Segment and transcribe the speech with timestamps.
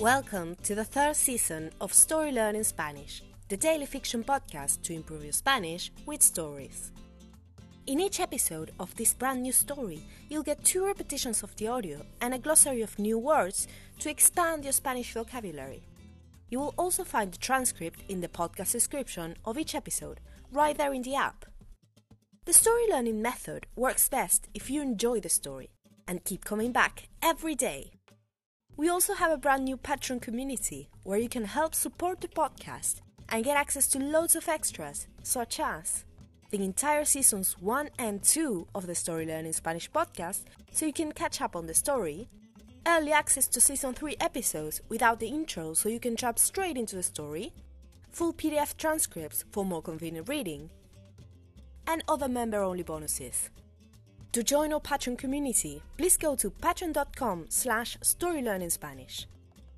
[0.00, 5.24] Welcome to the third season of Story Learning Spanish, the daily fiction podcast to improve
[5.24, 6.90] your Spanish with stories.
[7.86, 10.00] In each episode of this brand new story,
[10.30, 13.68] you'll get two repetitions of the audio and a glossary of new words
[13.98, 15.82] to expand your Spanish vocabulary.
[16.48, 20.94] You will also find the transcript in the podcast description of each episode, right there
[20.94, 21.44] in the app.
[22.46, 25.68] The story learning method works best if you enjoy the story
[26.08, 27.99] and keep coming back every day.
[28.80, 33.02] We also have a brand new Patreon community where you can help support the podcast
[33.28, 36.06] and get access to loads of extras, such as
[36.48, 41.12] the entire seasons 1 and 2 of the Story Learning Spanish podcast, so you can
[41.12, 42.30] catch up on the story,
[42.86, 46.96] early access to season 3 episodes without the intro, so you can jump straight into
[46.96, 47.52] the story,
[48.10, 50.70] full PDF transcripts for more convenient reading,
[51.86, 53.50] and other member only bonuses.
[54.32, 59.26] To join our Patreon community, please go to patreon.com slash storylearningspanish.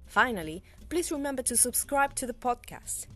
[0.05, 3.07] Finally, please remember to subscribe to the podcast.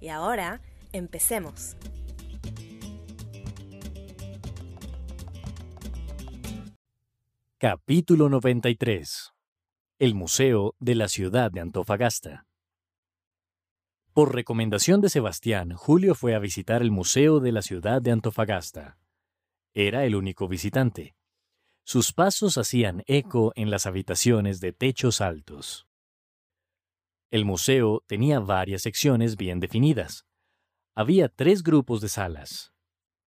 [0.00, 0.62] Y ahora,
[0.94, 1.76] empecemos.
[7.58, 9.32] Capítulo 93.
[9.98, 12.46] El Museo de la Ciudad de Antofagasta.
[14.14, 18.96] Por recomendación de Sebastián, Julio fue a visitar el Museo de la Ciudad de Antofagasta.
[19.80, 21.14] Era el único visitante.
[21.84, 25.86] Sus pasos hacían eco en las habitaciones de techos altos.
[27.30, 30.26] El museo tenía varias secciones bien definidas.
[30.96, 32.72] Había tres grupos de salas.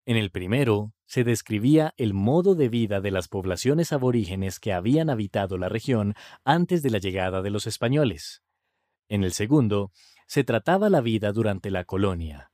[0.06, 5.10] En el primero se describía el modo de vida de las poblaciones aborígenes que habían
[5.10, 8.44] habitado la región antes de la llegada de los españoles.
[9.08, 9.94] En el segundo
[10.28, 12.52] se trataba la vida durante la colonia.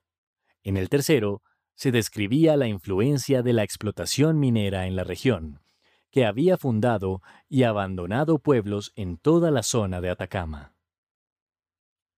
[0.62, 1.42] En el tercero
[1.78, 5.62] se describía la influencia de la explotación minera en la región,
[6.10, 10.74] que había fundado y abandonado pueblos en toda la zona de Atacama.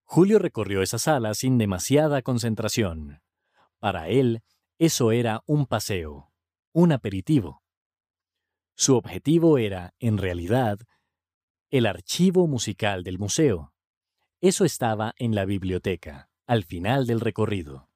[0.05, 3.21] Julio recorrió esa sala sin demasiada concentración.
[3.80, 4.43] Para él,
[4.77, 6.31] eso era un paseo,
[6.71, 7.61] un aperitivo.
[8.76, 10.80] Su objetivo era, en realidad,
[11.70, 13.73] el archivo musical del museo.
[14.39, 17.89] Eso estaba en la biblioteca, al final del recorrido.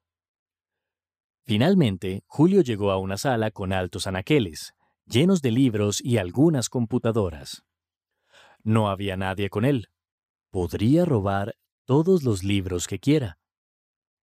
[1.44, 4.74] Finalmente, Julio llegó a una sala con altos anaqueles,
[5.06, 7.64] llenos de libros y algunas computadoras.
[8.62, 9.88] No había nadie con él.
[10.50, 13.38] Podría robar todos los libros que quiera,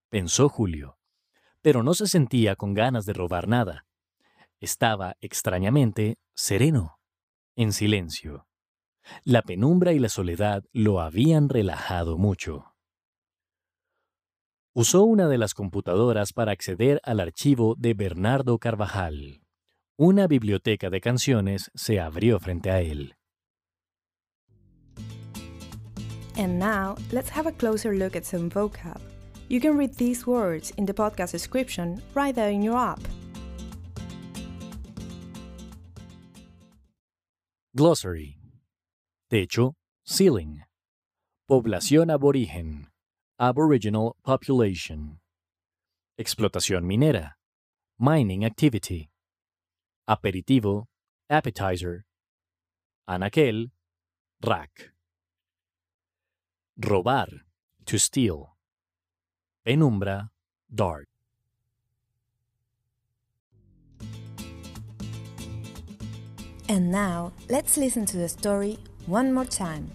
[0.10, 0.98] pensó Julio,
[1.62, 3.86] pero no se sentía con ganas de robar nada.
[4.60, 7.00] Estaba, extrañamente, sereno,
[7.56, 8.48] en silencio.
[9.24, 12.71] La penumbra y la soledad lo habían relajado mucho.
[14.74, 19.42] Usó una de las computadoras para acceder al archivo de Bernardo Carvajal.
[19.98, 23.18] Una biblioteca de canciones se abrió frente a él.
[26.38, 29.02] And now, let's have a closer look at some vocab.
[29.50, 33.02] You can read these words in the podcast description right there in your app.
[37.76, 38.38] Glossary.
[39.30, 39.74] Techo,
[40.06, 40.62] ceiling.
[41.46, 42.91] Población aborigen.
[43.42, 45.18] Aboriginal population.
[46.16, 47.32] Explotación minera.
[47.98, 49.10] Mining activity.
[50.08, 50.86] Aperitivo,
[51.28, 52.06] appetizer.
[53.10, 53.72] Anaquel,
[54.46, 54.92] rack.
[56.80, 57.30] Robar,
[57.88, 58.58] to steal.
[59.66, 60.30] Penumbra,
[60.72, 61.08] dark.
[66.70, 68.78] And now, let's listen to the story
[69.08, 69.90] one more time.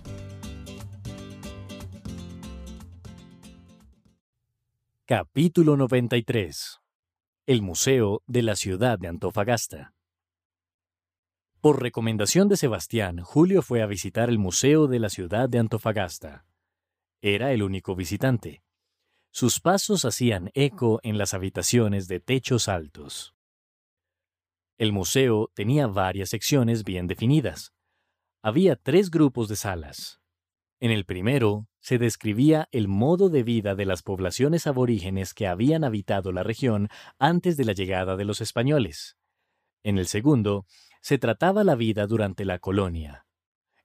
[5.09, 6.81] Capítulo 93.
[7.47, 9.95] El Museo de la Ciudad de Antofagasta.
[11.61, 16.45] Por recomendación de Sebastián, Julio fue a visitar el Museo de la Ciudad de Antofagasta.
[17.23, 18.65] Era el único visitante.
[19.31, 23.37] Sus pasos hacían eco en las habitaciones de techos altos.
[24.77, 27.73] El museo tenía varias secciones bien definidas.
[28.43, 30.21] Había tres grupos de salas.
[30.81, 35.85] En el primero se describía el modo de vida de las poblaciones aborígenes que habían
[35.85, 39.17] habitado la región antes de la llegada de los españoles.
[39.85, 40.67] En el segundo
[41.01, 43.25] se trataba la vida durante la colonia.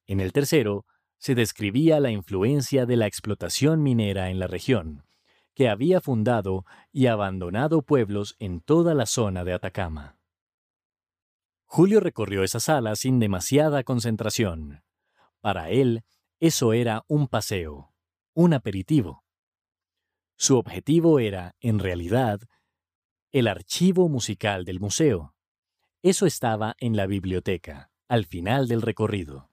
[0.08, 0.88] En el tercero
[1.20, 5.06] se describía la influencia de la explotación minera en la región,
[5.54, 10.18] que había fundado y abandonado pueblos en toda la zona de Atacama.
[11.66, 14.82] Julio recorrió esa sala sin demasiada concentración.
[15.40, 16.04] Para él,
[16.40, 17.91] eso era un paseo,
[18.34, 19.24] un aperitivo.
[20.38, 22.42] Su objetivo era, en realidad,
[23.32, 25.36] el archivo musical del museo.
[26.02, 29.50] Eso estaba en la biblioteca, al final del recorrido.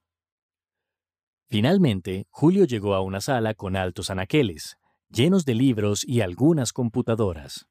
[1.49, 4.77] Finalmente, Julio llegó a una sala con altos anaqueles,
[5.09, 7.67] llenos de libros y algunas computadoras.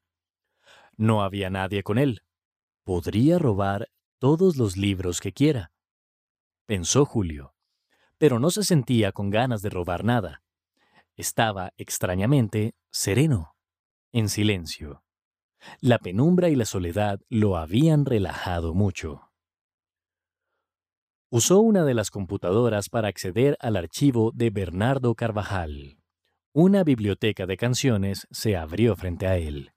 [0.96, 2.22] No había nadie con él.
[2.84, 3.88] Podría robar
[4.18, 5.72] todos los libros que quiera,
[6.66, 7.54] pensó Julio,
[8.18, 10.42] pero no se sentía con ganas de robar nada.
[11.18, 13.56] Estaba, extrañamente, sereno,
[14.12, 15.02] en silencio.
[15.80, 19.32] La penumbra y la soledad lo habían relajado mucho.
[21.28, 25.98] Usó una de las computadoras para acceder al archivo de Bernardo Carvajal.
[26.52, 29.72] Una biblioteca de canciones se abrió frente a él.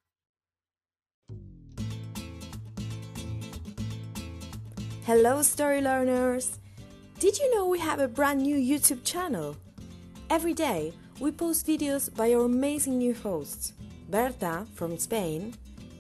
[5.08, 6.60] Hello, story learners!
[7.20, 9.56] Did you know we have a brand new YouTube channel?
[10.30, 13.74] Every day, we post videos by our amazing new hosts
[14.10, 15.54] Berta from Spain,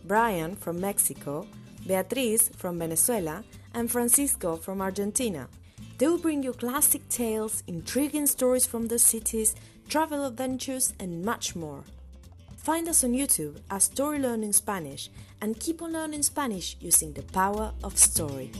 [0.05, 1.45] Brian from Mexico,
[1.85, 3.43] Beatriz from Venezuela,
[3.75, 5.47] and Francisco from Argentina.
[5.99, 9.53] They will bring you classic tales, intriguing stories from the cities,
[9.87, 11.83] travel adventures, and much more.
[12.57, 17.23] Find us on YouTube as Story Learning Spanish and keep on learning Spanish using the
[17.31, 18.51] power of story.